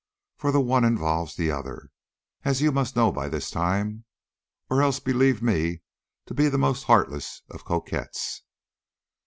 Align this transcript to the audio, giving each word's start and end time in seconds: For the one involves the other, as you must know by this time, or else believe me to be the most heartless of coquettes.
For 0.35 0.51
the 0.51 0.59
one 0.59 0.83
involves 0.83 1.35
the 1.35 1.51
other, 1.51 1.91
as 2.43 2.59
you 2.59 2.71
must 2.71 2.95
know 2.95 3.11
by 3.11 3.29
this 3.29 3.51
time, 3.51 4.05
or 4.67 4.81
else 4.81 4.99
believe 4.99 5.43
me 5.43 5.83
to 6.25 6.33
be 6.33 6.49
the 6.49 6.57
most 6.57 6.85
heartless 6.85 7.43
of 7.51 7.65
coquettes. 7.65 8.41